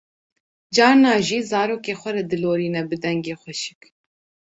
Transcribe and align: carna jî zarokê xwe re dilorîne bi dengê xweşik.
carna 0.75 1.13
jî 1.27 1.39
zarokê 1.51 1.93
xwe 1.99 2.11
re 2.15 2.23
dilorîne 2.31 2.81
bi 2.89 2.97
dengê 3.03 3.35
xweşik. 3.41 3.81